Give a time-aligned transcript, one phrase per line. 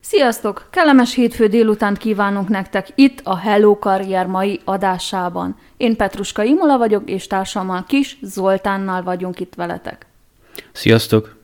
[0.00, 0.66] Sziasztok!
[0.70, 5.56] Kellemes hétfő délután kívánunk nektek itt a Hello Karrier mai adásában.
[5.76, 10.06] Én Petruska Imola vagyok, és társammal Kis Zoltánnal vagyunk itt veletek.
[10.72, 11.37] Sziasztok!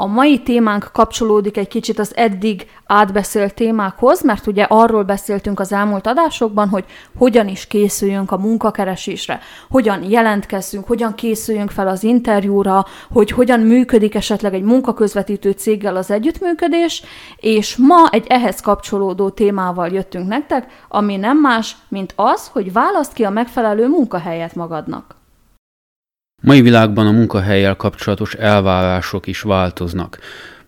[0.00, 5.72] A mai témánk kapcsolódik egy kicsit az eddig átbeszélt témákhoz, mert ugye arról beszéltünk az
[5.72, 6.84] elmúlt adásokban, hogy
[7.16, 14.14] hogyan is készüljünk a munkakeresésre, hogyan jelentkezzünk, hogyan készüljünk fel az interjúra, hogy hogyan működik
[14.14, 17.02] esetleg egy munkaközvetítő céggel az együttműködés,
[17.36, 23.12] és ma egy ehhez kapcsolódó témával jöttünk nektek, ami nem más, mint az, hogy választ
[23.12, 25.17] ki a megfelelő munkahelyet magadnak.
[26.42, 30.18] Mai világban a munkahelyel kapcsolatos elvárások is változnak.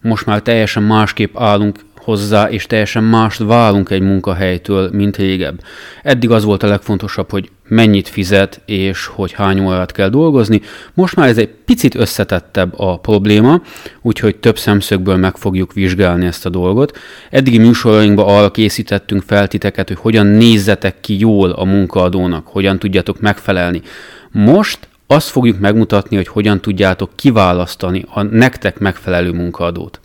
[0.01, 5.61] Most már teljesen másképp állunk hozzá, és teljesen mást várunk egy munkahelytől, mint régebb.
[6.03, 10.61] Eddig az volt a legfontosabb, hogy mennyit fizet, és hogy hány órát kell dolgozni.
[10.95, 13.63] Most már ez egy picit összetettebb a probléma,
[14.03, 16.99] úgyhogy több szemszögből meg fogjuk vizsgálni ezt a dolgot.
[17.31, 23.21] Eddigi műsorainkban arra készítettünk fel titeket, hogy hogyan nézzetek ki jól a munkaadónak, hogyan tudjátok
[23.21, 23.83] megfelelni.
[24.31, 30.01] Most azt fogjuk megmutatni, hogy hogyan tudjátok kiválasztani a nektek megfelelő munkaadót.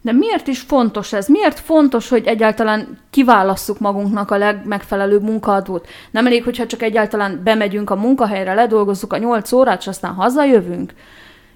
[0.00, 1.28] De miért is fontos ez?
[1.28, 5.86] Miért fontos, hogy egyáltalán kiválasszuk magunknak a legmegfelelőbb munkaadót?
[6.10, 10.92] Nem elég, hogyha csak egyáltalán bemegyünk a munkahelyre, ledolgozzuk a 8 órát, és aztán hazajövünk?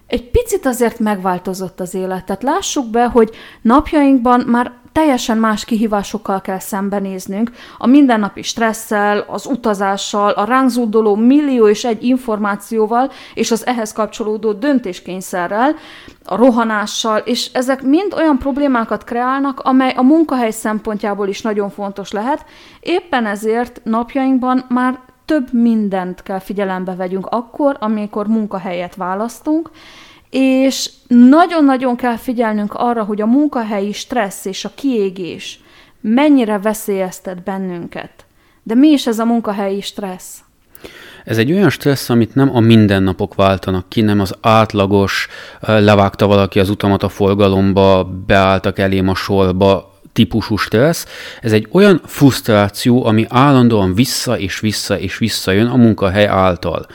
[0.07, 2.25] Egy picit azért megváltozott az élet.
[2.25, 3.31] Tehát lássuk be, hogy
[3.63, 11.15] napjainkban már teljesen más kihívásokkal kell szembenéznünk, a mindennapi stresszel, az utazással, a ránk zúdoló
[11.15, 15.75] millió és egy információval, és az ehhez kapcsolódó döntéskényszerrel,
[16.25, 22.11] a rohanással, és ezek mind olyan problémákat kreálnak, amely a munkahely szempontjából is nagyon fontos
[22.11, 22.45] lehet.
[22.81, 29.71] Éppen ezért napjainkban már több mindent kell figyelembe vegyünk akkor, amikor munkahelyet választunk,
[30.33, 35.61] és nagyon-nagyon kell figyelnünk arra, hogy a munkahelyi stressz és a kiégés
[36.01, 38.11] mennyire veszélyeztet bennünket.
[38.63, 40.39] De mi is ez a munkahelyi stressz?
[41.25, 45.29] Ez egy olyan stressz, amit nem a mindennapok váltanak ki, nem az átlagos,
[45.61, 51.07] levágta valaki az utamat a forgalomba, beálltak elém a sorba, típusú stressz,
[51.41, 56.87] ez egy olyan frusztráció, ami állandóan vissza és vissza és visszajön a munkahely által.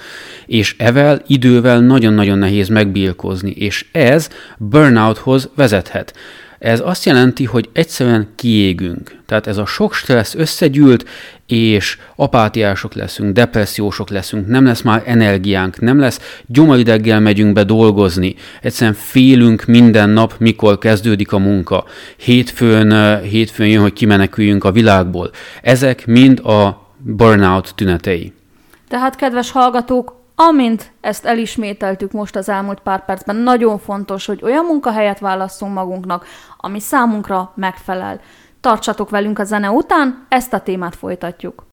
[0.45, 6.13] És evel idővel nagyon-nagyon nehéz megbírkozni, és ez burnouthoz vezethet.
[6.59, 9.15] Ez azt jelenti, hogy egyszerűen kiégünk.
[9.25, 11.05] Tehát ez a sok stressz összegyűlt,
[11.47, 18.35] és apátiások leszünk, depressziósok leszünk, nem lesz már energiánk, nem lesz gyomorideggel megyünk be dolgozni.
[18.61, 21.85] Egyszerűen félünk minden nap, mikor kezdődik a munka.
[22.17, 25.31] Hétfőn, hétfőn jön, hogy kimeneküljünk a világból.
[25.61, 28.33] Ezek mind a burnout tünetei.
[28.87, 34.65] Tehát, kedves hallgatók, Amint ezt elismételtük most az elmúlt pár percben, nagyon fontos, hogy olyan
[34.65, 36.25] munkahelyet válasszunk magunknak,
[36.57, 38.19] ami számunkra megfelel.
[38.61, 41.65] Tartsatok velünk a zene után, ezt a témát folytatjuk.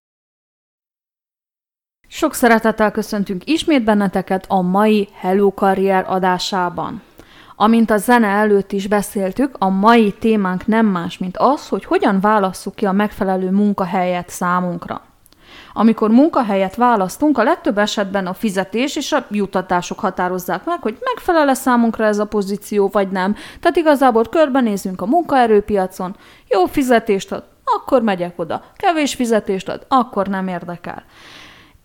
[2.08, 7.02] Sok szeretettel köszöntünk ismét benneteket a mai Hello Karrier adásában.
[7.56, 12.20] Amint a zene előtt is beszéltük, a mai témánk nem más, mint az, hogy hogyan
[12.20, 15.02] válasszuk ki a megfelelő munkahelyet számunkra.
[15.72, 21.54] Amikor munkahelyet választunk, a legtöbb esetben a fizetés és a jutatások határozzák meg, hogy megfelel-e
[21.54, 23.34] számunkra ez a pozíció, vagy nem.
[23.60, 26.16] Tehát igazából körbenézünk a munkaerőpiacon,
[26.48, 31.04] jó fizetést ad, akkor megyek oda, kevés fizetést ad, akkor nem érdekel.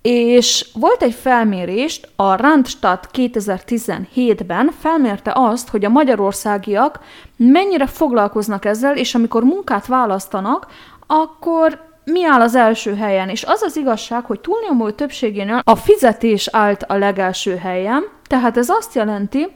[0.02, 7.00] És volt egy felmérést, a Randstad 2017-ben felmérte azt, hogy a magyarországiak
[7.36, 10.68] mennyire foglalkoznak ezzel, és amikor munkát választanak,
[11.08, 16.48] akkor mi áll az első helyen, és az az igazság, hogy túlnyomó többségénél a fizetés
[16.52, 19.48] állt a legelső helyen, tehát ez azt jelenti,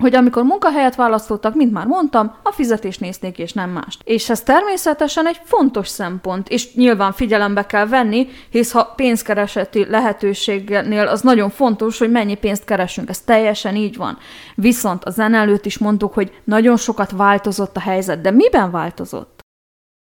[0.00, 4.00] hogy amikor munkahelyet választottak, mint már mondtam, a fizetést nézték és nem mást.
[4.04, 11.06] És ez természetesen egy fontos szempont, és nyilván figyelembe kell venni, hisz ha pénzkereseti lehetőségnél
[11.06, 14.18] az nagyon fontos, hogy mennyi pénzt keresünk, ez teljesen így van.
[14.54, 19.39] Viszont a zene előtt is mondtuk, hogy nagyon sokat változott a helyzet, de miben változott?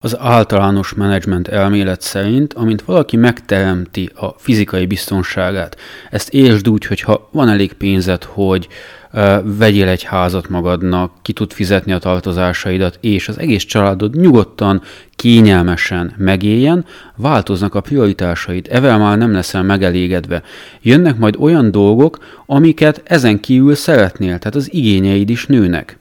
[0.05, 5.77] Az általános menedzsment elmélet szerint, amint valaki megteremti a fizikai biztonságát,
[6.11, 8.67] ezt értsd úgy, hogy ha van elég pénzed, hogy
[9.13, 14.81] uh, vegyél egy házat magadnak, ki tud fizetni a tartozásaidat, és az egész családod nyugodtan,
[15.15, 16.85] kényelmesen megéljen,
[17.15, 20.43] változnak a prioritásaid, evel már nem leszel megelégedve.
[20.81, 25.97] Jönnek majd olyan dolgok, amiket ezen kívül szeretnél, tehát az igényeid is nőnek.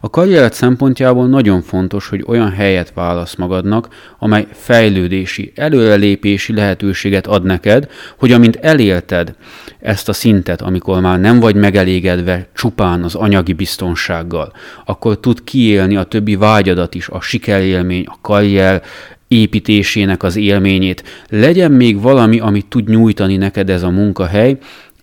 [0.00, 3.88] A karrier szempontjából nagyon fontos, hogy olyan helyet válasz magadnak,
[4.18, 9.34] amely fejlődési, előrelépési lehetőséget ad neked, hogy amint elélted
[9.80, 14.52] ezt a szintet, amikor már nem vagy megelégedve csupán az anyagi biztonsággal,
[14.84, 18.82] akkor tud kiélni a többi vágyadat is, a sikerélmény, a karrier
[19.28, 21.04] építésének az élményét.
[21.28, 24.58] Legyen még valami, amit tud nyújtani neked ez a munkahely,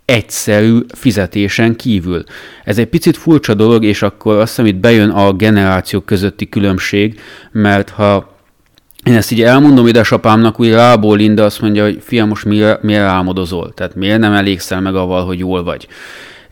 [0.08, 2.24] egyszerű fizetésen kívül.
[2.64, 7.20] Ez egy picit furcsa dolog, és akkor azt hiszem, itt bejön a generációk közötti különbség,
[7.52, 8.36] mert ha
[9.04, 13.04] én ezt így elmondom édesapámnak, úgy rából Linda azt mondja, hogy fiam, most miért, miért
[13.04, 13.74] álmodozol?
[13.74, 15.88] Tehát miért nem elégszel meg avval, hogy jól vagy?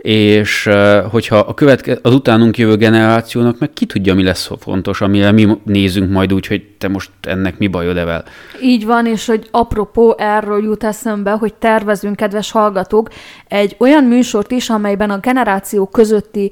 [0.05, 0.69] És
[1.11, 5.57] hogyha a követke, az utánunk jövő generációnak meg ki tudja, mi lesz fontos, amire mi
[5.63, 8.23] nézünk majd úgy, hogy te most ennek mi bajod evel.
[8.61, 13.09] Így van, és hogy apropó erről jut eszembe, hogy tervezünk, kedves hallgatók,
[13.47, 16.51] egy olyan műsort is, amelyben a generáció közötti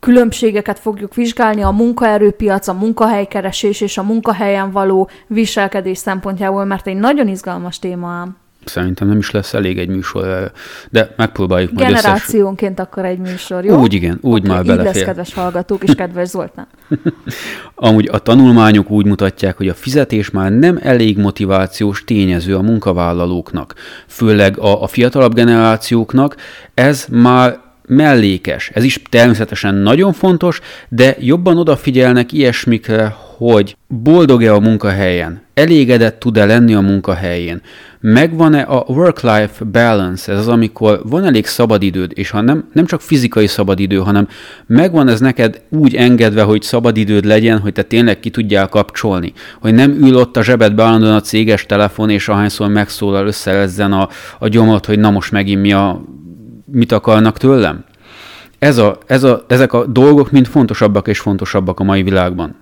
[0.00, 6.96] különbségeket fogjuk vizsgálni a munkaerőpiac, a munkahelykeresés és a munkahelyen való viselkedés szempontjából, mert egy
[6.96, 8.36] nagyon izgalmas téma ám.
[8.68, 10.52] Szerintem nem is lesz elég egy műsor,
[10.90, 12.90] de megpróbáljuk majd Generációnként összes...
[12.90, 13.80] akkor egy műsor, jó?
[13.80, 14.88] Úgy igen, úgy okay, már belefér.
[14.88, 16.66] Így lesz, kedves hallgatók és kedves Zoltán.
[17.74, 23.74] Amúgy a tanulmányok úgy mutatják, hogy a fizetés már nem elég motivációs tényező a munkavállalóknak,
[24.06, 26.36] főleg a, a fiatalabb generációknak,
[26.74, 28.70] ez már mellékes.
[28.74, 36.44] Ez is természetesen nagyon fontos, de jobban odafigyelnek ilyesmikre, hogy boldog-e a munkahelyen, elégedett tud-e
[36.44, 37.60] lenni a munkahelyén,
[38.00, 43.00] megvan-e a work-life balance, ez az, amikor van elég szabadidőd, és ha nem, nem csak
[43.00, 44.28] fizikai szabadidő, hanem
[44.66, 49.74] megvan ez neked úgy engedve, hogy szabadidőd legyen, hogy te tényleg ki tudjál kapcsolni, hogy
[49.74, 54.08] nem ül ott a zsebedbe állandóan a céges telefon, és ahányszor megszólal összerezzen a,
[54.38, 56.00] a gyomot, hogy na most megint mi a,
[56.70, 57.84] mit akarnak tőlem.
[58.58, 62.56] Ez a, ez a, ezek a dolgok mind fontosabbak és fontosabbak a mai világban.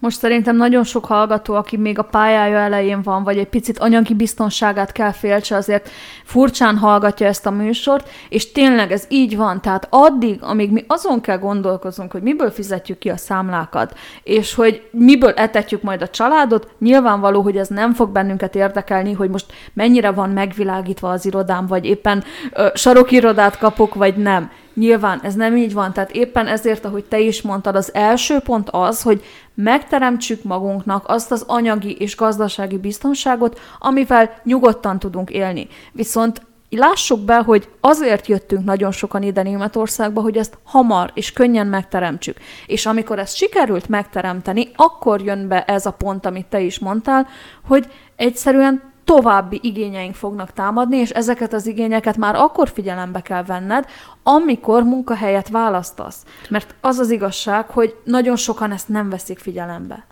[0.00, 4.14] Most szerintem nagyon sok hallgató, aki még a pályája elején van, vagy egy picit anyagi
[4.14, 5.90] biztonságát kell féltse, azért
[6.24, 9.60] furcsán hallgatja ezt a műsort, és tényleg ez így van.
[9.60, 14.88] Tehát addig, amíg mi azon kell gondolkozunk, hogy miből fizetjük ki a számlákat, és hogy
[14.90, 20.10] miből etetjük majd a családot, nyilvánvaló, hogy ez nem fog bennünket érdekelni, hogy most mennyire
[20.10, 24.50] van megvilágítva az irodám, vagy éppen ö, sarokirodát kapok, vagy nem.
[24.80, 28.70] Nyilván ez nem így van, tehát éppen ezért, ahogy te is mondtad, az első pont
[28.70, 29.24] az, hogy
[29.54, 35.68] megteremtsük magunknak azt az anyagi és gazdasági biztonságot, amivel nyugodtan tudunk élni.
[35.92, 41.66] Viszont lássuk be, hogy azért jöttünk nagyon sokan ide Németországba, hogy ezt hamar és könnyen
[41.66, 42.36] megteremtsük.
[42.66, 47.26] És amikor ezt sikerült megteremteni, akkor jön be ez a pont, amit te is mondtál,
[47.66, 47.86] hogy
[48.16, 53.84] egyszerűen további igényeink fognak támadni, és ezeket az igényeket már akkor figyelembe kell venned,
[54.22, 56.24] amikor munkahelyet választasz.
[56.48, 60.06] Mert az az igazság, hogy nagyon sokan ezt nem veszik figyelembe.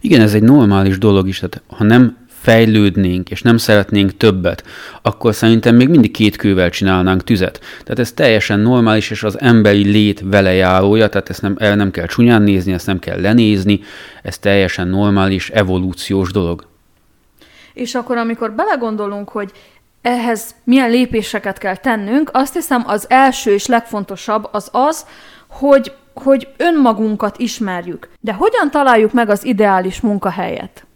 [0.00, 4.64] Igen, ez egy normális dolog is, tehát ha nem fejlődnénk, és nem szeretnénk többet,
[5.02, 7.60] akkor szerintem még mindig két kővel csinálnánk tüzet.
[7.82, 12.06] Tehát ez teljesen normális, és az emberi lét vele járója, tehát ezt nem, nem kell
[12.06, 13.80] csúnyán nézni, ezt nem kell lenézni,
[14.22, 16.70] ez teljesen normális, evolúciós dolog.
[17.74, 19.52] És akkor, amikor belegondolunk, hogy
[20.02, 25.06] ehhez milyen lépéseket kell tennünk, azt hiszem az első és legfontosabb az az,
[25.48, 28.08] hogy, hogy önmagunkat ismerjük.
[28.20, 30.86] De hogyan találjuk meg az ideális munkahelyet?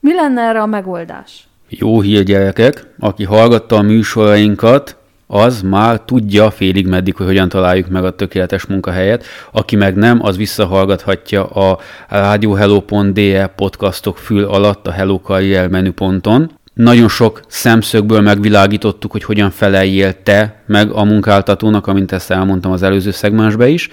[0.00, 1.48] Mi lenne erre a megoldás?
[1.68, 2.86] Jó hír, gyerekek!
[2.98, 4.95] Aki hallgatta a műsorainkat,
[5.26, 9.24] az már tudja félig meddig, hogy hogyan találjuk meg a tökéletes munkahelyet.
[9.50, 11.78] Aki meg nem, az visszahallgathatja a
[12.08, 16.50] radiohello.de podcastok fül alatt a Hello Career menüponton.
[16.74, 22.82] Nagyon sok szemszögből megvilágítottuk, hogy hogyan feleljél te meg a munkáltatónak, amint ezt elmondtam az
[22.82, 23.88] előző szegmensbe is,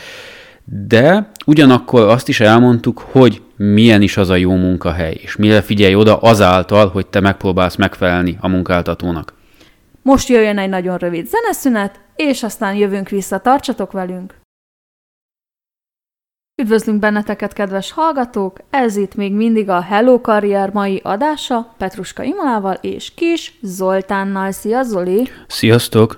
[0.66, 5.96] de ugyanakkor azt is elmondtuk, hogy milyen is az a jó munkahely, és mire figyelj
[5.96, 9.34] oda azáltal, hogy te megpróbálsz megfelelni a munkáltatónak.
[10.04, 13.40] Most jöjjön egy nagyon rövid zeneszünet, és aztán jövünk vissza.
[13.40, 14.42] Tartsatok velünk!
[16.62, 18.58] Üdvözlünk benneteket, kedves hallgatók!
[18.70, 24.52] Ez itt még mindig a Hello Karrier mai adása Petruska Imolával és Kis Zoltánnal.
[24.52, 25.30] Szia Zoli!
[25.48, 26.18] Sziasztok!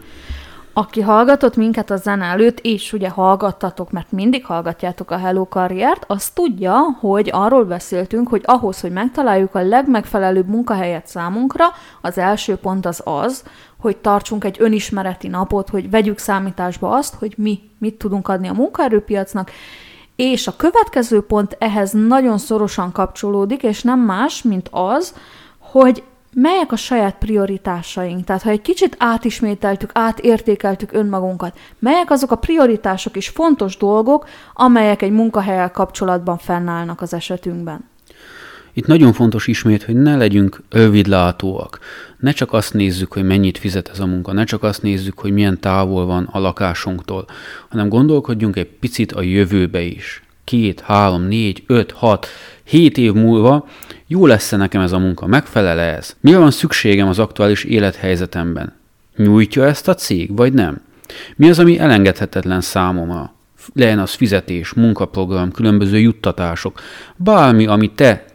[0.78, 6.04] Aki hallgatott minket a zene előtt, és ugye hallgattatok, mert mindig hallgatjátok a Hello karriert,
[6.08, 11.66] az tudja, hogy arról beszéltünk, hogy ahhoz, hogy megtaláljuk a legmegfelelőbb munkahelyet számunkra,
[12.02, 13.44] az első pont az az,
[13.80, 18.54] hogy tartsunk egy önismereti napot, hogy vegyük számításba azt, hogy mi mit tudunk adni a
[18.54, 19.52] munkaerőpiacnak,
[20.16, 25.14] és a következő pont ehhez nagyon szorosan kapcsolódik, és nem más, mint az,
[25.60, 26.04] hogy
[26.36, 28.24] melyek a saját prioritásaink.
[28.24, 35.02] Tehát, ha egy kicsit átismételtük, átértékeltük önmagunkat, melyek azok a prioritások és fontos dolgok, amelyek
[35.02, 37.90] egy munkahelyel kapcsolatban fennállnak az esetünkben.
[38.74, 41.80] Itt nagyon fontos ismét, hogy ne legyünk rövidlátóak.
[42.20, 45.32] Ne csak azt nézzük, hogy mennyit fizet ez a munka, ne csak azt nézzük, hogy
[45.32, 47.26] milyen távol van a lakásunktól,
[47.70, 50.25] hanem gondolkodjunk egy picit a jövőbe is.
[50.46, 52.28] Két, három, négy, öt, hat,
[52.64, 53.68] hét év múlva
[54.08, 56.16] jó lesz-e nekem ez a munka, megfelel -e ez?
[56.20, 58.74] Mire van szükségem az aktuális élethelyzetemben?
[59.16, 60.82] Nyújtja ezt a cég, vagy nem?
[61.36, 63.34] Mi az, ami elengedhetetlen számomra?
[63.74, 66.80] Legyen az fizetés, munkaprogram, különböző juttatások,
[67.16, 68.26] bármi, ami te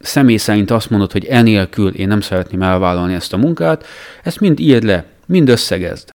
[0.00, 3.86] személy szerint azt mondod, hogy enélkül én nem szeretném elvállalni ezt a munkát,
[4.22, 6.08] ezt mind írd le, mind összegezd.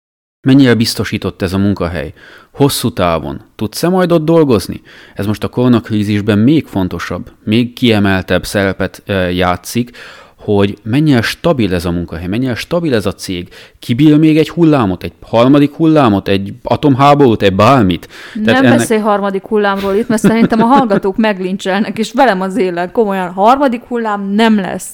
[0.46, 2.12] Mennyire biztosított ez a munkahely?
[2.50, 3.40] Hosszú távon.
[3.56, 4.80] Tudsz-e majd ott dolgozni?
[5.14, 9.90] Ez most a koronakrízisben még fontosabb, még kiemeltebb szerepet játszik,
[10.36, 15.02] hogy mennyire stabil ez a munkahely, mennyire stabil ez a cég, kibír még egy hullámot,
[15.04, 18.08] egy harmadik hullámot, egy atomháborút, egy bármit.
[18.32, 18.78] Tehát nem ennek...
[18.78, 23.82] beszélj harmadik hullámról itt, mert szerintem a hallgatók meglincselnek, és velem az élen komolyan harmadik
[23.82, 24.88] hullám nem lesz.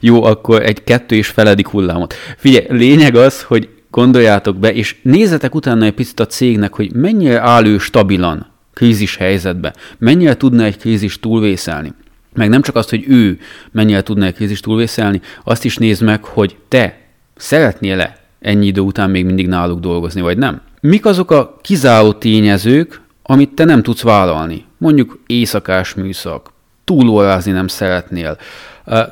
[0.00, 2.14] Jó, akkor egy kettő és feledik hullámot.
[2.36, 7.40] Figyelj, lényeg az, hogy gondoljátok be, és nézzetek utána egy picit a cégnek, hogy mennyire
[7.40, 11.92] áll ő stabilan krízis helyzetbe, mennyire tudna egy krízis túlvészelni.
[12.34, 13.38] Meg nem csak azt, hogy ő
[13.70, 16.98] mennyire tudna egy krízis túlvészelni, azt is nézd meg, hogy te
[17.36, 20.60] szeretnél-e ennyi idő után még mindig náluk dolgozni, vagy nem.
[20.80, 24.64] Mik azok a kizáró tényezők, amit te nem tudsz vállalni?
[24.78, 26.52] Mondjuk éjszakás műszak,
[26.84, 28.36] túlórázni nem szeretnél,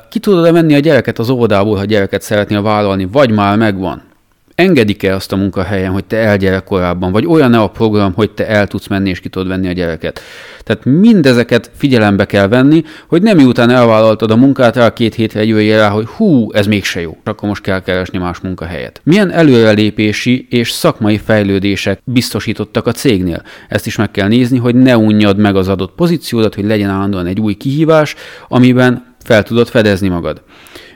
[0.09, 4.13] ki tudod-e venni a gyereket az óvodából, ha gyereket szeretnél vállalni, vagy már megvan?
[4.55, 8.67] Engedik-e azt a munkahelyen, hogy te elgyere korábban, vagy olyan-e a program, hogy te el
[8.67, 10.21] tudsz menni és ki tudod venni a gyereket.
[10.63, 15.77] Tehát mindezeket figyelembe kell venni, hogy nem miután elvállaltad a munkát, el két hétre jöjjél
[15.77, 19.01] rá, hogy hú, ez mégse jó, akkor most kell keresni más munkahelyet.
[19.03, 23.43] Milyen előrelépési és szakmai fejlődések biztosítottak a cégnél?
[23.69, 27.25] Ezt is meg kell nézni, hogy ne unjad meg az adott pozíciódat, hogy legyen állandóan
[27.25, 28.15] egy új kihívás,
[28.47, 30.41] amiben fel tudod fedezni magad.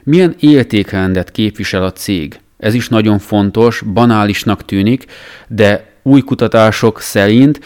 [0.03, 2.39] Milyen értékrendet képvisel a cég?
[2.59, 5.05] Ez is nagyon fontos, banálisnak tűnik,
[5.47, 7.59] de új kutatások szerint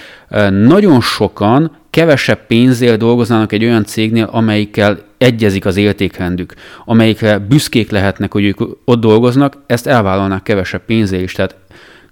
[0.50, 6.53] nagyon sokan kevesebb pénzért dolgoznának egy olyan cégnél, amelyikkel egyezik az értékrendük,
[6.85, 11.33] amelyikre büszkék lehetnek, hogy ők ott dolgoznak, ezt elvállalnák kevesebb pénzért is.
[11.33, 11.55] Tehát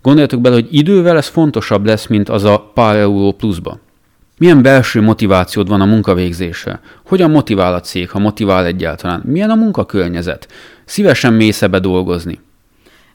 [0.02, 3.80] gondoljatok bele, hogy idővel ez fontosabb lesz, mint az a pár euró pluszba.
[4.38, 6.80] Milyen belső motivációd van a munkavégzésre?
[7.06, 9.22] Hogyan motivál a cég, ha motivál egyáltalán?
[9.26, 10.48] Milyen a munkakörnyezet?
[10.86, 12.40] Szívesen mész ebbe dolgozni?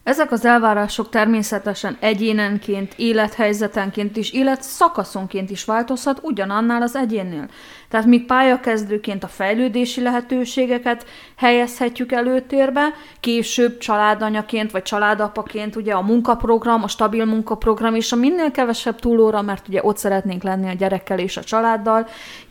[0.06, 7.48] Ezek az elvárások természetesen egyénenként, élethelyzetenként és életszakaszonként is változhat ugyanannál az egyénnél.
[7.88, 12.88] Tehát míg pályakezdőként a fejlődési lehetőségeket helyezhetjük előtérbe,
[13.20, 19.42] később családanyaként vagy családapaként ugye a munkaprogram, a stabil munkaprogram és a minél kevesebb túlóra,
[19.42, 22.06] mert ugye ott szeretnénk lenni a gyerekkel és a családdal,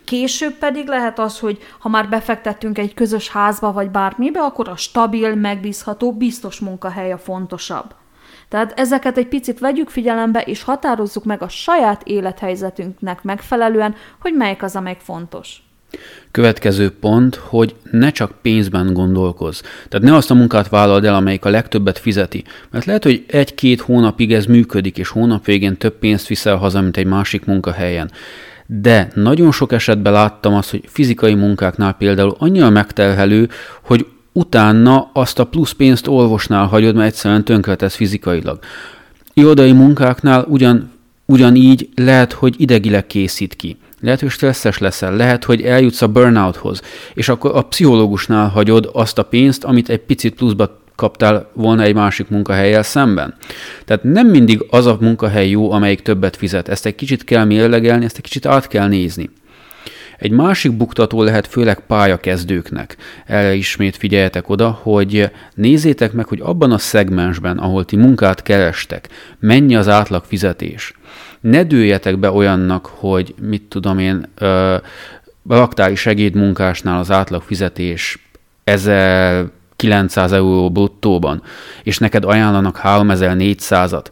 [0.06, 4.76] Később pedig lehet az, hogy ha már befektettünk egy közös házba vagy bármibe, akkor a
[4.76, 7.94] stabil, megbízható, biztos munkahely a fontosabb.
[8.48, 14.62] Tehát ezeket egy picit vegyük figyelembe, és határozzuk meg a saját élethelyzetünknek megfelelően, hogy melyik
[14.62, 15.60] az, amelyik fontos.
[16.30, 19.60] Következő pont, hogy ne csak pénzben gondolkozz.
[19.88, 22.44] Tehát ne azt a munkát vállald el, amelyik a legtöbbet fizeti.
[22.70, 26.96] Mert lehet, hogy egy-két hónapig ez működik, és hónap végén több pénzt viszel haza, mint
[26.96, 28.10] egy másik munkahelyen.
[28.66, 33.48] De nagyon sok esetben láttam azt, hogy fizikai munkáknál például annyira megterhelő,
[33.82, 38.58] hogy utána azt a plusz pénzt orvosnál hagyod, mert egyszerűen tönkretesz fizikailag.
[39.34, 40.90] Irodai munkáknál ugyan,
[41.24, 43.76] ugyanígy lehet, hogy idegileg készít ki.
[44.00, 46.82] Lehet, hogy stresszes leszel, lehet, hogy eljutsz a burnouthoz,
[47.14, 51.94] és akkor a pszichológusnál hagyod azt a pénzt, amit egy picit pluszba kaptál volna egy
[51.94, 53.34] másik munkahelyel szemben.
[53.84, 56.68] Tehát nem mindig az a munkahely jó, amelyik többet fizet.
[56.68, 59.30] Ezt egy kicsit kell mérlegelni, ezt egy kicsit át kell nézni.
[60.18, 62.96] Egy másik buktató lehet főleg pályakezdőknek.
[63.26, 69.08] Erre ismét figyeljetek oda, hogy nézzétek meg, hogy abban a szegmensben, ahol ti munkát kerestek,
[69.38, 70.94] mennyi az átlag fizetés.
[71.40, 74.28] Ne dőljetek be olyannak, hogy mit tudom én,
[75.48, 78.28] raktári segédmunkásnál az átlag fizetés
[78.64, 81.42] 1900 euró bruttóban,
[81.82, 84.04] és neked ajánlanak 3400-at,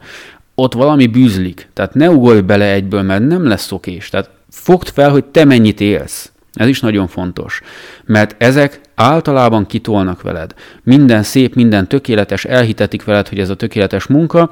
[0.55, 1.69] ott valami bűzlik.
[1.73, 4.09] Tehát ne ugorj bele egyből, mert nem lesz szokés.
[4.09, 6.33] Tehát fogd fel, hogy te mennyit élsz.
[6.53, 7.61] Ez is nagyon fontos,
[8.05, 10.55] mert ezek általában kitolnak veled.
[10.83, 14.51] Minden szép, minden tökéletes, elhitetik veled, hogy ez a tökéletes munka,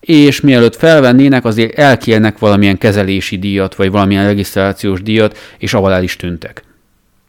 [0.00, 6.02] és mielőtt felvennének, azért elkérnek valamilyen kezelési díjat, vagy valamilyen regisztrációs díjat, és avval el
[6.02, 6.64] is tűntek.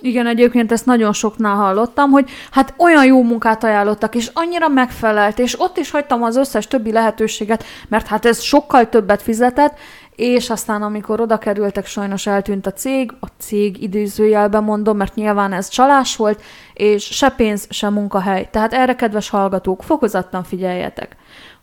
[0.03, 5.39] Igen, egyébként ezt nagyon soknál hallottam, hogy hát olyan jó munkát ajánlottak, és annyira megfelelt,
[5.39, 9.77] és ott is hagytam az összes többi lehetőséget, mert hát ez sokkal többet fizetett,
[10.15, 15.53] és aztán amikor oda kerültek, sajnos eltűnt a cég, a cég időzőjelben mondom, mert nyilván
[15.53, 16.41] ez csalás volt,
[16.74, 18.48] és se pénz, se munkahely.
[18.51, 21.15] Tehát erre, kedves hallgatók, fokozattan figyeljetek.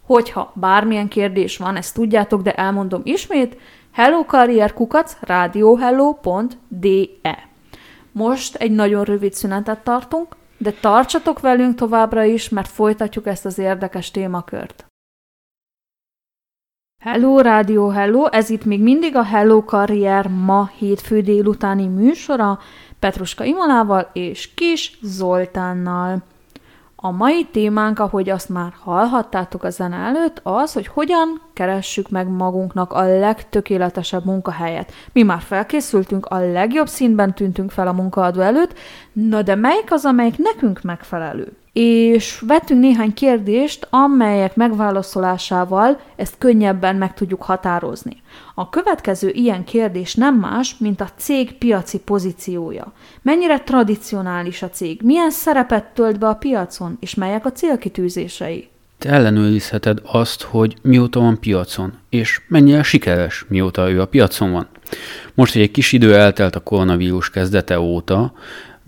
[0.06, 3.56] Hogyha bármilyen kérdés van, ezt tudjátok, de elmondom ismét,
[3.92, 7.48] hellokarrierkukac radiohello.de
[8.12, 13.58] Most egy nagyon rövid szünetet tartunk, de tartsatok velünk továbbra is, mert folytatjuk ezt az
[13.58, 14.84] érdekes témakört.
[17.02, 18.26] Hello, Rádió Hello!
[18.30, 22.58] Ez itt még mindig a Hello Karrier ma hétfő délutáni műsora
[22.98, 26.22] Petruska Imolával és Kis Zoltánnal.
[27.02, 32.28] A mai témánk, ahogy azt már hallhattátok a zene előtt, az, hogy hogyan keressük meg
[32.28, 34.92] magunknak a legtökéletesebb munkahelyet.
[35.12, 38.78] Mi már felkészültünk, a legjobb színben tűntünk fel a munkaadó előtt,
[39.12, 41.52] na de melyik az, amelyik nekünk megfelelő?
[41.72, 48.22] És vettünk néhány kérdést, amelyek megválaszolásával ezt könnyebben meg tudjuk határozni.
[48.54, 52.92] A következő ilyen kérdés nem más, mint a cég piaci pozíciója.
[53.22, 58.68] Mennyire tradicionális a cég, milyen szerepet tölt be a piacon, és melyek a célkitűzései?
[58.98, 64.68] Te ellenőrizheted azt, hogy mióta van piacon, és mennyire sikeres, mióta ő a piacon van.
[65.34, 68.32] Most, hogy egy kis idő eltelt a koronavírus kezdete óta,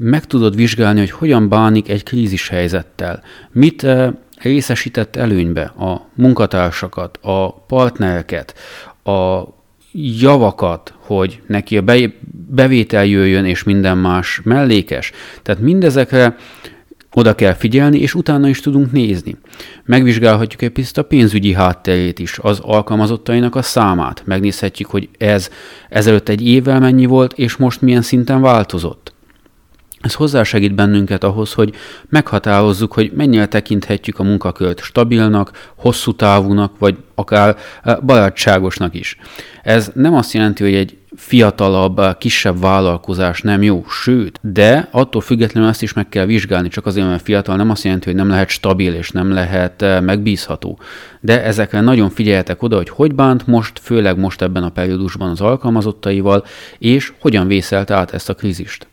[0.02, 7.18] meg tudod vizsgálni, hogy hogyan bánik egy krízis helyzettel, mit eh, részesített előnybe a munkatársakat,
[7.22, 8.54] a partnereket,
[9.04, 9.42] a
[9.92, 11.84] javakat, hogy neki a
[12.48, 15.12] bevétel jöjjön, és minden más mellékes.
[15.42, 16.36] Tehát mindezekre
[17.12, 19.36] oda kell figyelni, és utána is tudunk nézni.
[19.84, 24.22] Megvizsgálhatjuk egy picit a pénzügyi hátterét is, az alkalmazottainak a számát.
[24.24, 25.50] Megnézhetjük, hogy ez
[25.88, 29.11] ezelőtt egy évvel mennyi volt, és most milyen szinten változott.
[30.02, 31.74] Ez hozzásegít bennünket ahhoz, hogy
[32.08, 39.16] meghatározzuk, hogy mennyire tekinthetjük a munkakört stabilnak, hosszú távúnak, vagy akár eh, barátságosnak is.
[39.62, 45.20] Ez nem azt jelenti, hogy egy fiatalabb, eh, kisebb vállalkozás nem jó, sőt, de attól
[45.20, 48.28] függetlenül ezt is meg kell vizsgálni, csak azért, mert fiatal nem azt jelenti, hogy nem
[48.28, 50.78] lehet stabil és nem lehet eh, megbízható.
[51.20, 55.40] De ezekre nagyon figyeljetek oda, hogy hogy bánt most, főleg most ebben a periódusban az
[55.40, 56.44] alkalmazottaival,
[56.78, 58.86] és hogyan vészelt át ezt a krízist.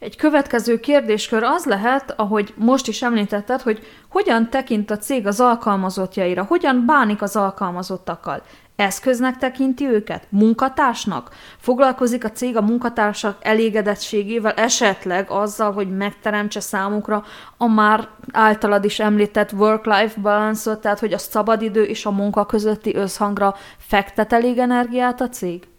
[0.00, 5.40] Egy következő kérdéskör az lehet, ahogy most is említetted, hogy hogyan tekint a cég az
[5.40, 8.42] alkalmazottjaira, hogyan bánik az alkalmazottakkal.
[8.76, 10.26] Eszköznek tekinti őket?
[10.28, 11.30] Munkatársnak?
[11.58, 17.24] Foglalkozik a cég a munkatársak elégedettségével, esetleg azzal, hogy megteremtse számukra
[17.56, 22.94] a már általad is említett work-life balance-ot, tehát hogy a szabadidő és a munka közötti
[22.94, 25.69] összhangra fektet elég energiát a cég?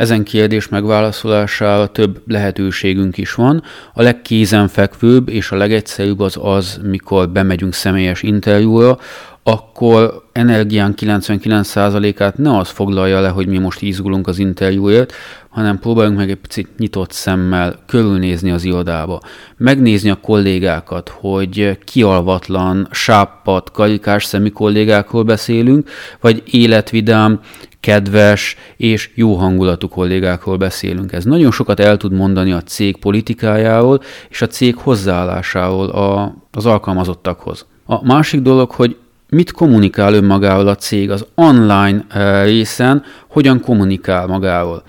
[0.00, 3.62] Ezen kérdés megválaszolására több lehetőségünk is van.
[3.94, 8.98] A legkézenfekvőbb és a legegyszerűbb az az, mikor bemegyünk személyes interjúra,
[9.42, 15.12] akkor energián 99%-át ne az foglalja le, hogy mi most izgulunk az interjúért,
[15.48, 19.20] hanem próbáljunk meg egy picit nyitott szemmel körülnézni az irodába.
[19.56, 27.40] Megnézni a kollégákat, hogy kialvatlan, sápat, karikás szemű kollégákról beszélünk, vagy életvidám,
[27.80, 31.12] kedves és jó hangulatú kollégákról beszélünk.
[31.12, 36.66] Ez nagyon sokat el tud mondani a cég politikájáról és a cég hozzáállásáról a, az
[36.66, 37.66] alkalmazottakhoz.
[37.86, 38.96] A másik dolog, hogy
[39.28, 44.82] mit kommunikál önmagáról a cég az online eh, részen, hogyan kommunikál magáról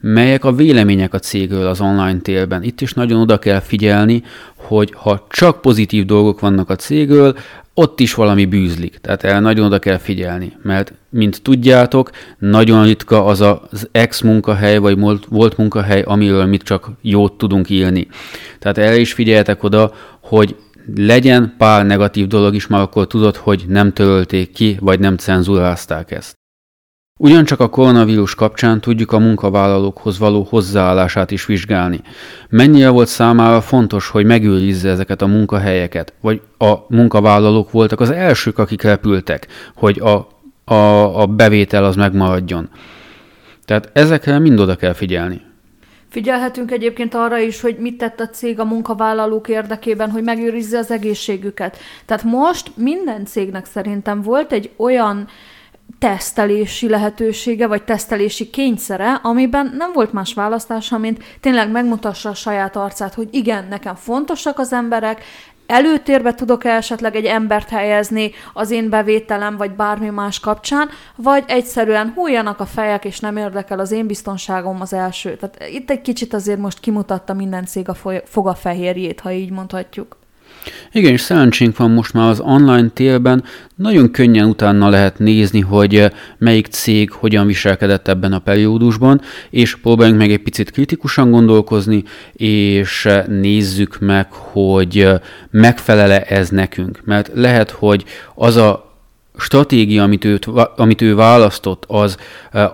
[0.00, 2.62] melyek a vélemények a cégről az online térben.
[2.62, 4.22] Itt is nagyon oda kell figyelni,
[4.56, 7.36] hogy ha csak pozitív dolgok vannak a cégről,
[7.78, 8.98] ott is valami bűzlik.
[8.98, 14.98] Tehát erre nagyon oda kell figyelni, mert mint tudjátok, nagyon ritka az az ex-munkahely, vagy
[15.28, 18.08] volt munkahely, amiről mit csak jót tudunk írni.
[18.58, 20.56] Tehát erre is figyeljetek oda, hogy
[20.96, 26.10] legyen pár negatív dolog is, már akkor tudod, hogy nem törölték ki, vagy nem cenzurázták
[26.10, 26.37] ezt.
[27.20, 32.00] Ugyancsak a koronavírus kapcsán tudjuk a munkavállalókhoz való hozzáállását is vizsgálni.
[32.48, 38.58] Mennyire volt számára fontos, hogy megőrizze ezeket a munkahelyeket, vagy a munkavállalók voltak az elsők,
[38.58, 40.28] akik repültek, hogy a,
[40.74, 42.68] a, a bevétel az megmaradjon.
[43.64, 45.40] Tehát ezekre mind oda kell figyelni.
[46.08, 50.90] Figyelhetünk egyébként arra is, hogy mit tett a cég a munkavállalók érdekében, hogy megőrizze az
[50.90, 51.78] egészségüket.
[52.06, 55.28] Tehát most minden cégnek szerintem volt egy olyan
[55.98, 62.76] tesztelési lehetősége, vagy tesztelési kényszere, amiben nem volt más választása, mint tényleg megmutassa a saját
[62.76, 65.24] arcát, hogy igen, nekem fontosak az emberek,
[65.68, 72.12] előtérbe tudok-e esetleg egy embert helyezni az én bevételem, vagy bármi más kapcsán, vagy egyszerűen
[72.14, 75.36] hújjanak a fejek, és nem érdekel az én biztonságom az első.
[75.36, 80.16] Tehát itt egy kicsit azért most kimutatta minden cég a fogafehérjét, ha így mondhatjuk.
[80.92, 85.94] Igen, és szerencsénk van most már az online térben, nagyon könnyen utána lehet nézni, hogy
[85.94, 92.02] eh, melyik cég hogyan viselkedett ebben a periódusban, és próbáljunk meg egy picit kritikusan gondolkozni,
[92.32, 95.18] és eh, nézzük meg, hogy eh,
[95.50, 97.00] megfelele ez nekünk.
[97.04, 98.04] Mert lehet, hogy
[98.34, 98.87] az a
[99.38, 100.46] stratégia, amit, őt,
[100.76, 102.16] amit ő választott, az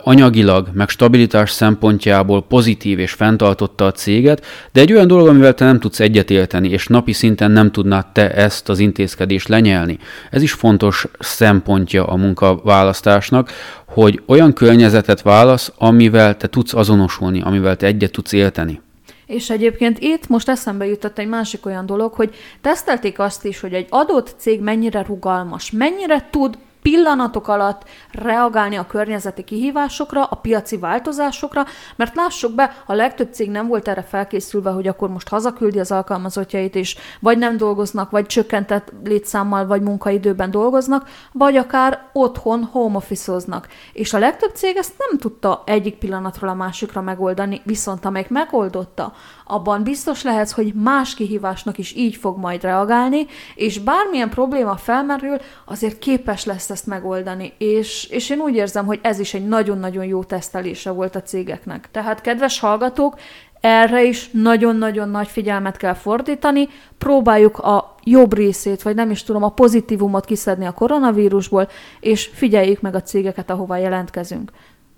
[0.02, 5.64] anyagilag, meg stabilitás szempontjából pozitív és fenntartotta a céget, de egy olyan dolog, amivel te
[5.64, 9.98] nem tudsz egyetérteni, és napi szinten nem tudnád te ezt az intézkedést lenyelni.
[10.30, 13.50] Ez is fontos szempontja a munkaválasztásnak,
[13.86, 18.83] hogy olyan környezetet válasz, amivel te tudsz azonosulni, amivel te egyet tudsz élteni.
[19.26, 23.74] És egyébként itt most eszembe jutott egy másik olyan dolog, hogy tesztelték azt is, hogy
[23.74, 30.76] egy adott cég mennyire rugalmas, mennyire tud pillanatok alatt reagálni a környezeti kihívásokra, a piaci
[30.76, 31.64] változásokra,
[31.96, 35.92] mert lássuk be, a legtöbb cég nem volt erre felkészülve, hogy akkor most hazaküldi az
[35.92, 42.96] alkalmazottjait, és vagy nem dolgoznak, vagy csökkentett létszámmal, vagy munkaidőben dolgoznak, vagy akár otthon home
[42.96, 43.68] office-oznak.
[43.92, 49.12] És a legtöbb cég ezt nem tudta egyik pillanatról a másikra megoldani, viszont amelyik megoldotta,
[49.44, 55.36] abban biztos lehetsz, hogy más kihívásnak is így fog majd reagálni, és bármilyen probléma felmerül,
[55.64, 57.52] azért képes lesz ezt megoldani.
[57.58, 61.88] És, és én úgy érzem, hogy ez is egy nagyon-nagyon jó tesztelése volt a cégeknek.
[61.90, 63.16] Tehát, kedves hallgatók,
[63.60, 69.42] erre is nagyon-nagyon nagy figyelmet kell fordítani, próbáljuk a jobb részét, vagy nem is tudom,
[69.42, 71.68] a pozitívumot kiszedni a koronavírusból,
[72.00, 74.50] és figyeljük meg a cégeket, ahova jelentkezünk.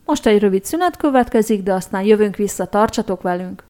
[0.04, 3.64] Most egy rövid szünet következik, de aztán jövünk vissza, tartsatok velünk!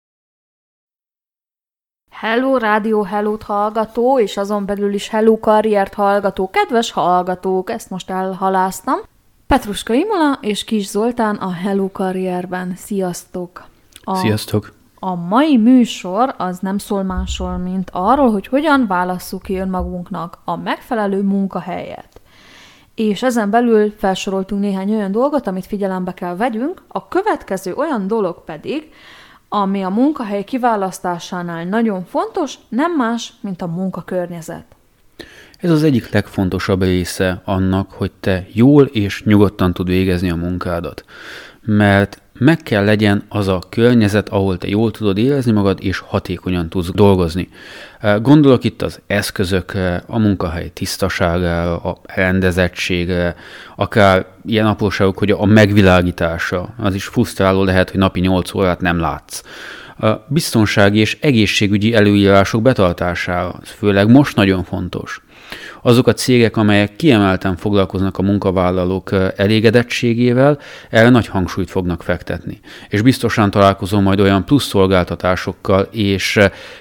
[2.21, 8.11] Hello Rádió hello hallgató, és azon belül is Hello Karriert hallgató, kedves hallgatók, ezt most
[8.11, 8.99] elhaláztam.
[9.47, 12.73] Petruska Imola és Kis Zoltán a Hello Karrierben.
[12.77, 13.65] Sziasztok!
[14.05, 14.73] A, Sziasztok!
[14.99, 20.57] A mai műsor az nem szól másról, mint arról, hogy hogyan válasszuk ki önmagunknak a
[20.57, 22.21] megfelelő munkahelyet.
[22.95, 28.45] És ezen belül felsoroltunk néhány olyan dolgot, amit figyelembe kell vegyünk, a következő olyan dolog
[28.45, 28.93] pedig,
[29.63, 34.65] ami a munkahely kiválasztásánál nagyon fontos, nem más, mint a munkakörnyezet.
[35.59, 41.05] Ez az egyik legfontosabb része annak, hogy te jól és nyugodtan tud végezni a munkádat.
[41.61, 46.69] Mert meg kell legyen az a környezet, ahol te jól tudod érezni magad, és hatékonyan
[46.69, 47.49] tudsz dolgozni.
[48.23, 53.37] Gondolok itt az eszközökre, a munkahely tisztaságára, a rendezettségre,
[53.77, 59.01] akár ilyen apróságok, hogy a megvilágítása, az is frusztráló lehet, hogy napi 8 órát nem
[59.01, 59.43] látsz.
[59.99, 65.21] A biztonsági és egészségügyi előírások betartására, főleg most nagyon fontos
[65.87, 70.59] azok a cégek, amelyek kiemelten foglalkoznak a munkavállalók elégedettségével,
[70.91, 72.61] erre nagy hangsúlyt fognak fektetni.
[72.89, 76.39] És biztosan találkozom majd olyan plusz szolgáltatásokkal és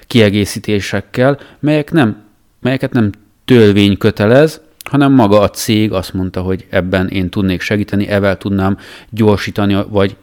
[0.08, 2.23] kiegészítésekkel, melyek nem,
[2.62, 3.10] melyeket nem
[3.45, 8.78] törvény kötelez, hanem maga a cég azt mondta, hogy ebben én tudnék segíteni, evel tudnám
[9.10, 10.15] gyorsítani, vagy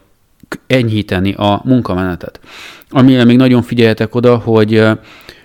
[0.67, 2.39] enyhíteni a munkamenetet.
[2.93, 4.83] Amire még nagyon figyeljetek oda, hogy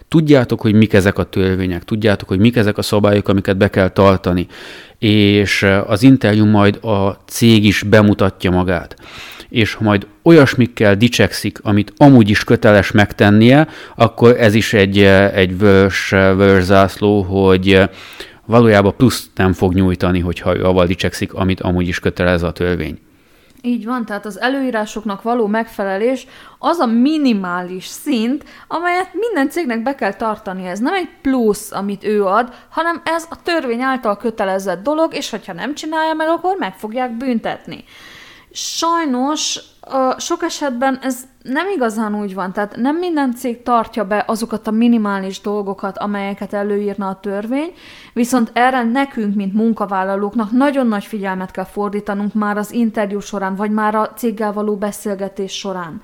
[0.08, 3.88] Tudjátok, hogy mik ezek a törvények, tudjátok, hogy mik ezek a szabályok, amiket be kell
[3.88, 4.46] tartani,
[4.98, 8.96] és az interjú majd a cég is bemutatja magát
[9.48, 14.98] és ha majd olyasmikkel dicsekszik, amit amúgy is köteles megtennie, akkor ez is egy,
[15.34, 17.82] egy vörös, vörös zászló, hogy
[18.46, 22.98] valójában plusz nem fog nyújtani, hogyha ő avval dicsekszik, amit amúgy is kötelez a törvény.
[23.62, 26.26] Így van, tehát az előírásoknak való megfelelés
[26.58, 30.66] az a minimális szint, amelyet minden cégnek be kell tartani.
[30.66, 35.30] Ez nem egy plusz, amit ő ad, hanem ez a törvény által kötelezett dolog, és
[35.30, 37.84] hogyha nem csinálja meg, akkor meg fogják büntetni.
[38.52, 39.60] Sajnos
[40.18, 44.70] sok esetben ez nem igazán úgy van, tehát nem minden cég tartja be azokat a
[44.70, 47.74] minimális dolgokat, amelyeket előírna a törvény,
[48.12, 53.70] viszont erre nekünk, mint munkavállalóknak nagyon nagy figyelmet kell fordítanunk már az interjú során, vagy
[53.70, 56.02] már a céggel való beszélgetés során.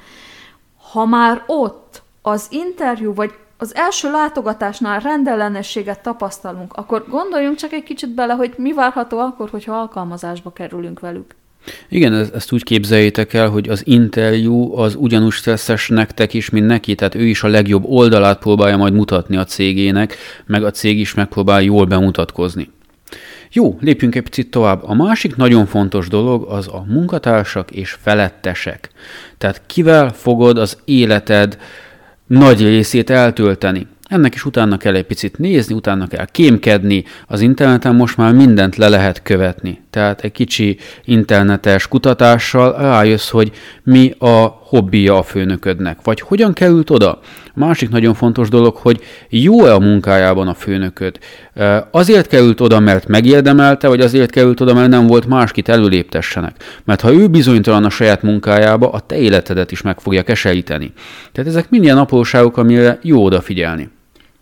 [0.92, 7.82] Ha már ott az interjú, vagy az első látogatásnál rendellenességet tapasztalunk, akkor gondoljunk csak egy
[7.82, 11.34] kicsit bele, hogy mi várható akkor, hogyha alkalmazásba kerülünk velük.
[11.88, 16.94] Igen, ezt úgy képzeljétek el, hogy az interjú az ugyanúgy stresszes nektek is, mint neki,
[16.94, 21.14] tehát ő is a legjobb oldalát próbálja majd mutatni a cégének, meg a cég is
[21.14, 22.70] megpróbál jól bemutatkozni.
[23.53, 24.83] Jó, lépjünk egy picit tovább.
[24.85, 28.90] A másik nagyon fontos dolog az a munkatársak és felettesek.
[29.38, 31.59] Tehát kivel fogod az életed
[32.27, 33.87] nagy részét eltölteni.
[34.09, 37.05] Ennek is utána kell egy picit nézni, utána kell kémkedni.
[37.27, 39.83] Az interneten most már mindent le lehet követni.
[39.94, 43.52] Tehát egy kicsi internetes kutatással rájössz, hogy
[43.83, 47.20] mi a hobbija a főnöködnek, vagy hogyan került oda.
[47.54, 51.18] Másik nagyon fontos dolog, hogy jó-e a munkájában a főnököd.
[51.90, 56.80] Azért került oda, mert megérdemelte, vagy azért került oda, mert nem volt más, kit előléptessenek.
[56.85, 60.92] Mert ha ő bizonytalan a saját munkájába, a te életedet is meg fogja keseríteni.
[61.33, 63.90] Tehát ezek mind ilyen apróságok, amire jó odafigyelni.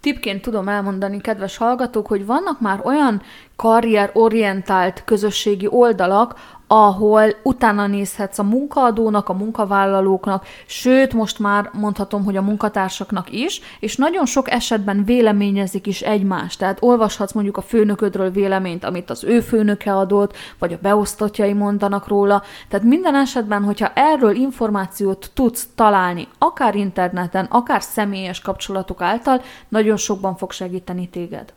[0.03, 3.23] Tipként tudom elmondani, kedves hallgatók, hogy vannak már olyan
[3.57, 6.35] karrierorientált közösségi oldalak,
[6.75, 13.61] ahol utána nézhetsz a munkaadónak, a munkavállalóknak, sőt, most már mondhatom, hogy a munkatársaknak is,
[13.81, 16.59] és nagyon sok esetben véleményezik is egymást.
[16.59, 22.09] Tehát olvashatsz mondjuk a főnöködről véleményt, amit az ő főnöke adott, vagy a beosztottjai mondanak
[22.09, 22.43] róla.
[22.69, 29.97] Tehát minden esetben, hogyha erről információt tudsz találni, akár interneten, akár személyes kapcsolatok által, nagyon
[29.97, 31.53] sokban fog segíteni téged.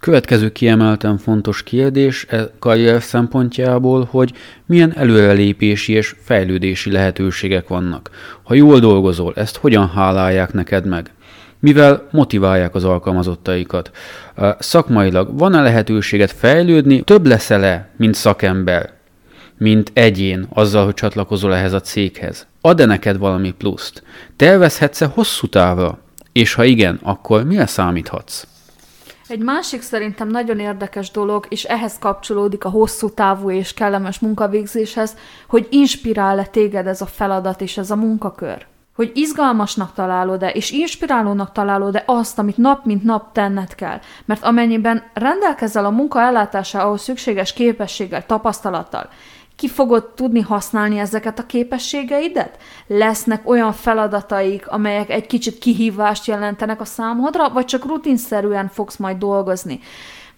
[0.00, 4.32] Következő kiemelten fontos kérdés e karrier szempontjából, hogy
[4.66, 8.10] milyen előrelépési és fejlődési lehetőségek vannak.
[8.42, 11.10] Ha jól dolgozol, ezt hogyan hálálják neked meg?
[11.58, 13.90] Mivel motiválják az alkalmazottaikat?
[14.58, 17.00] Szakmailag van-e lehetőséget fejlődni?
[17.00, 18.98] Több leszel-e, mint szakember?
[19.60, 22.46] mint egyén azzal, hogy csatlakozol ehhez a céghez?
[22.60, 24.02] Ad-e neked valami pluszt?
[24.36, 25.98] Tervezhetsz-e hosszú távra?
[26.32, 28.49] És ha igen, akkor mire számíthatsz?
[29.30, 35.16] Egy másik szerintem nagyon érdekes dolog, és ehhez kapcsolódik a hosszú távú és kellemes munkavégzéshez,
[35.48, 38.66] hogy inspirál-e téged ez a feladat és ez a munkakör.
[38.94, 43.98] Hogy izgalmasnak találod-e, és inspirálónak találod-e azt, amit nap mint nap tenned kell.
[44.24, 49.08] Mert amennyiben rendelkezel a munka ellátásához szükséges képességgel, tapasztalattal,
[49.60, 52.58] ki fogod tudni használni ezeket a képességeidet?
[52.86, 59.16] Lesznek olyan feladataik, amelyek egy kicsit kihívást jelentenek a számodra, vagy csak rutinszerűen fogsz majd
[59.16, 59.80] dolgozni?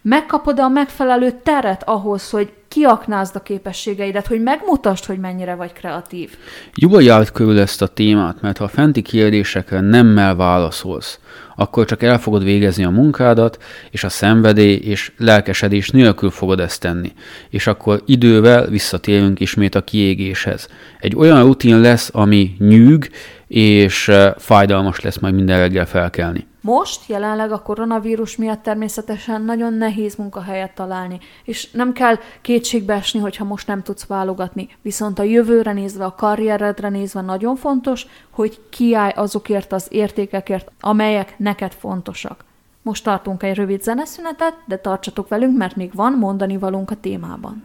[0.05, 6.37] Megkapod a megfelelő teret ahhoz, hogy kiaknázd a képességeidet, hogy megmutasd, hogy mennyire vagy kreatív.
[6.75, 11.19] Jól járt körül ezt a témát, mert ha a fenti kérdésekre nemmel válaszolsz,
[11.55, 16.81] akkor csak el fogod végezni a munkádat, és a szenvedély és lelkesedés nélkül fogod ezt
[16.81, 17.11] tenni.
[17.49, 20.67] És akkor idővel visszatérünk ismét a kiégéshez.
[20.99, 23.09] Egy olyan rutin lesz, ami nyűg,
[23.47, 26.51] és eh, fájdalmas lesz majd minden reggel felkelni.
[26.63, 33.19] Most jelenleg a koronavírus miatt természetesen nagyon nehéz munkahelyet találni, és nem kell kétségbe esni,
[33.19, 34.69] hogyha most nem tudsz válogatni.
[34.81, 41.39] Viszont a jövőre nézve, a karrieredre nézve nagyon fontos, hogy kiállj azokért az értékekért, amelyek
[41.39, 42.43] neked fontosak.
[42.81, 47.63] Most tartunk egy rövid zeneszünetet, de tartsatok velünk, mert még van mondani valunk a témában.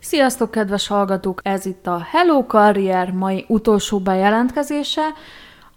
[0.00, 1.40] Sziasztok, kedves hallgatók!
[1.44, 5.02] Ez itt a Hello Karrier mai utolsó bejelentkezése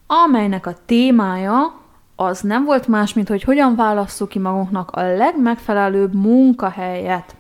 [0.08, 1.84] amelynek a témája
[2.16, 7.36] az nem volt más, mint hogy hogyan válasszuk ki magunknak a legmegfelelőbb munkahelyet.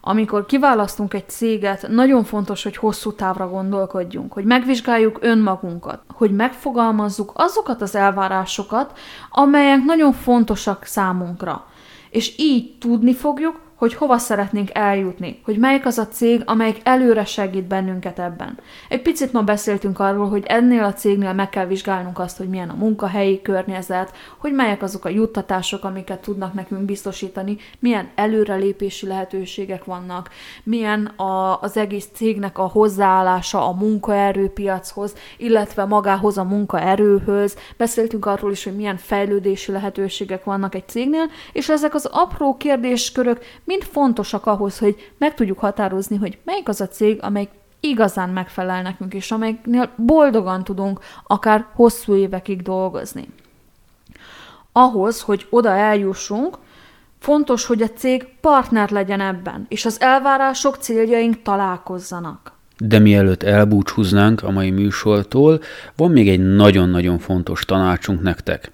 [0.00, 7.32] Amikor kiválasztunk egy céget, nagyon fontos, hogy hosszú távra gondolkodjunk, hogy megvizsgáljuk önmagunkat, hogy megfogalmazzuk
[7.34, 8.98] azokat az elvárásokat,
[9.30, 11.66] amelyek nagyon fontosak számunkra.
[12.10, 17.24] És így tudni fogjuk, hogy hova szeretnénk eljutni, hogy melyik az a cég, amelyik előre
[17.24, 18.58] segít bennünket ebben.
[18.88, 22.68] Egy picit ma beszéltünk arról, hogy ennél a cégnél meg kell vizsgálnunk azt, hogy milyen
[22.68, 29.84] a munkahelyi környezet, hogy melyek azok a juttatások, amiket tudnak nekünk biztosítani, milyen előrelépési lehetőségek
[29.84, 30.30] vannak,
[30.62, 37.56] milyen a, az egész cégnek a hozzáállása a munkaerőpiachoz, illetve magához a munkaerőhöz.
[37.76, 43.42] Beszéltünk arról is, hogy milyen fejlődési lehetőségek vannak egy cégnél, és ezek az apró kérdéskörök
[43.74, 47.48] mind fontosak ahhoz, hogy meg tudjuk határozni, hogy melyik az a cég, amely
[47.80, 53.28] igazán megfelel nekünk, és amelyiknél boldogan tudunk akár hosszú évekig dolgozni.
[54.72, 56.58] Ahhoz, hogy oda eljussunk,
[57.18, 62.52] fontos, hogy a cég partner legyen ebben, és az elvárások, céljaink találkozzanak.
[62.78, 65.60] De mielőtt elbúcsúznánk a mai műsortól,
[65.96, 68.72] van még egy nagyon-nagyon fontos tanácsunk nektek.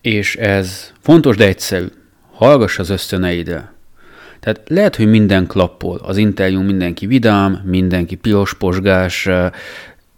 [0.00, 1.86] És ez fontos, de egyszerű.
[2.32, 3.78] Hallgass az ösztöneidre.
[4.40, 9.28] Tehát lehet, hogy minden klappol, az interjú mindenki vidám, mindenki piros posgás,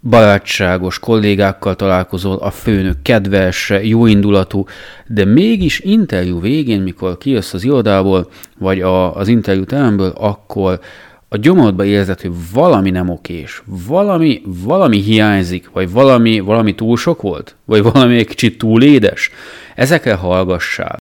[0.00, 4.64] barátságos kollégákkal találkozol, a főnök kedves, jóindulatú,
[5.06, 10.80] de mégis interjú végén, mikor kijössz az irodából, vagy a, az interjú teremből, akkor
[11.28, 17.22] a gyomodba érzed, hogy valami nem okés, valami, valami hiányzik, vagy valami, valami túl sok
[17.22, 19.30] volt, vagy valami egy kicsit túl édes,
[19.74, 20.96] ezekre hallgassál.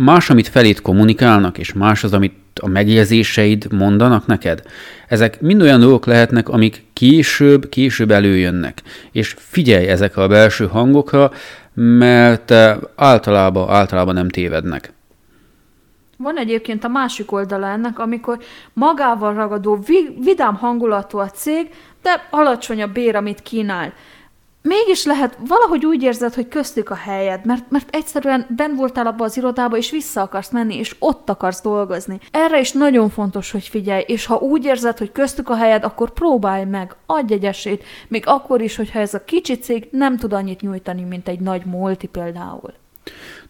[0.00, 4.62] Más, amit felét kommunikálnak, és más az, amit a megérzéseid mondanak neked.
[5.08, 8.82] Ezek mind olyan dolgok lehetnek, amik később, később előjönnek.
[9.12, 11.30] És figyelj ezekre a belső hangokra,
[11.74, 12.50] mert
[12.96, 14.92] általában, általában nem tévednek.
[16.16, 18.38] Van egyébként a másik oldala ennek, amikor
[18.72, 19.84] magával ragadó,
[20.20, 21.70] vidám hangulatú a cég,
[22.02, 23.92] de alacsony a bér, amit kínál
[24.62, 29.24] mégis lehet, valahogy úgy érzed, hogy köztük a helyed, mert, mert egyszerűen ben voltál abba
[29.24, 32.20] az irodába, és vissza akarsz menni, és ott akarsz dolgozni.
[32.30, 36.10] Erre is nagyon fontos, hogy figyelj, és ha úgy érzed, hogy köztük a helyed, akkor
[36.10, 40.32] próbálj meg, adj egy esélyt, még akkor is, hogyha ez a kicsi cég nem tud
[40.32, 42.72] annyit nyújtani, mint egy nagy multi például.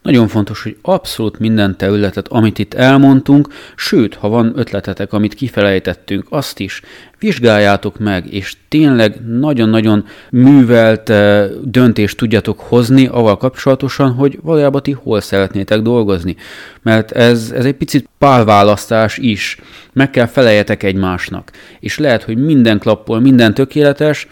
[0.03, 6.27] Nagyon fontos, hogy abszolút minden területet, amit itt elmondtunk, sőt, ha van ötletetek, amit kifelejtettünk,
[6.31, 6.83] azt is
[7.19, 14.93] vizsgáljátok meg, és tényleg nagyon-nagyon művelt eh, döntést tudjatok hozni avval kapcsolatosan, hogy valójában ti
[14.93, 16.37] hol szeretnétek dolgozni.
[16.83, 19.61] Mert ez, ez egy picit párválasztás is.
[19.93, 21.51] Meg kell feleljetek egymásnak.
[21.81, 24.29] És lehet, hogy minden klappol, minden tökéletes,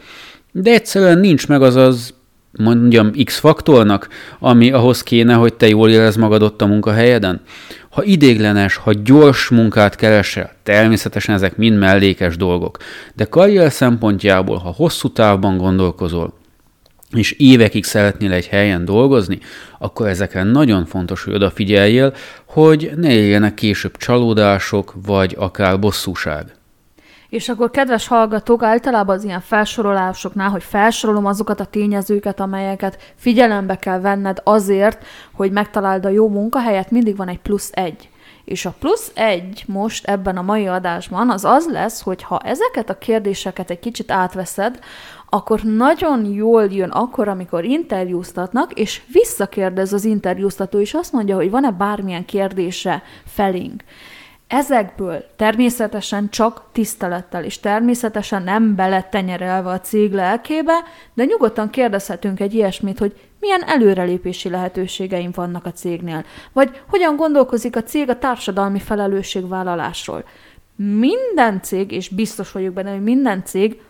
[0.52, 2.14] de egyszerűen nincs meg az az
[2.58, 7.40] mondjam, X-faktornak, ami ahhoz kéne, hogy te jól érez magad ott a munkahelyeden?
[7.90, 12.78] Ha idéglenes, ha gyors munkát keresel, természetesen ezek mind mellékes dolgok,
[13.14, 16.34] de karrier szempontjából, ha hosszú távban gondolkozol,
[17.10, 19.38] és évekig szeretnél egy helyen dolgozni,
[19.78, 22.14] akkor ezekre nagyon fontos, hogy odafigyeljél,
[22.44, 26.55] hogy ne éljenek később csalódások, vagy akár bosszúság.
[27.28, 33.76] És akkor, kedves hallgatók, általában az ilyen felsorolásoknál, hogy felsorolom azokat a tényezőket, amelyeket figyelembe
[33.76, 38.08] kell venned azért, hogy megtaláld a jó munkahelyet, mindig van egy plusz egy.
[38.44, 42.90] És a plusz egy most ebben a mai adásban az az lesz, hogy ha ezeket
[42.90, 44.78] a kérdéseket egy kicsit átveszed,
[45.28, 51.50] akkor nagyon jól jön akkor, amikor interjúztatnak, és visszakérdez az interjúztató, és azt mondja, hogy
[51.50, 53.82] van-e bármilyen kérdése felénk.
[54.48, 60.72] Ezekből természetesen csak tisztelettel, és természetesen nem beletenyerelve a cég lelkébe,
[61.14, 67.76] de nyugodtan kérdezhetünk egy ilyesmit, hogy milyen előrelépési lehetőségeim vannak a cégnél, vagy hogyan gondolkozik
[67.76, 70.24] a cég a társadalmi felelősségvállalásról.
[70.76, 73.80] Minden cég, és biztos vagyok benne, hogy minden cég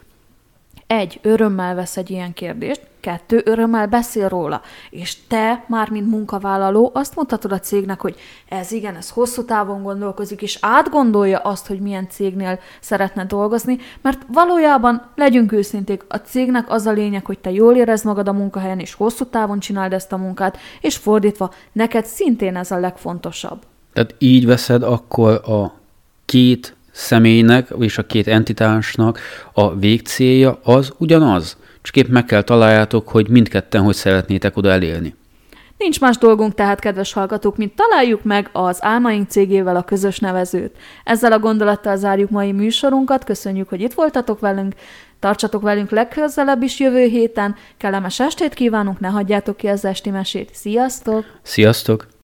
[0.86, 4.62] egy, örömmel vesz egy ilyen kérdést, kettő, örömmel beszél róla.
[4.90, 8.16] És te már, mint munkavállaló, azt mutatod a cégnek, hogy
[8.48, 14.22] ez igen, ez hosszú távon gondolkozik, és átgondolja azt, hogy milyen cégnél szeretne dolgozni, mert
[14.32, 18.78] valójában, legyünk őszinték, a cégnek az a lényeg, hogy te jól érezd magad a munkahelyen,
[18.78, 23.62] és hosszú távon csináld ezt a munkát, és fordítva, neked szintén ez a legfontosabb.
[23.92, 25.72] Tehát így veszed akkor a
[26.24, 29.18] két személynek és a két entitásnak
[29.52, 31.56] a végcélja az ugyanaz.
[31.82, 35.14] Csak épp meg kell találjátok, hogy mindketten hogy szeretnétek oda elérni.
[35.78, 40.76] Nincs más dolgunk tehát, kedves hallgatók, mint találjuk meg az Álmaink cégével a közös nevezőt.
[41.04, 44.74] Ezzel a gondolattal zárjuk mai műsorunkat, köszönjük, hogy itt voltatok velünk,
[45.20, 50.50] tartsatok velünk legközelebb is jövő héten, kellemes estét kívánunk, ne hagyjátok ki az esti mesét.
[50.52, 51.24] Sziasztok!
[51.42, 52.15] Sziasztok!